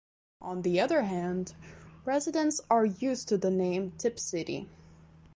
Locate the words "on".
0.41-0.63